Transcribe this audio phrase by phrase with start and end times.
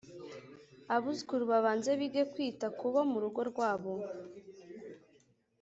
[0.95, 3.93] Abuzukuru babanze bige kwita ku bo mu rugo rwabo.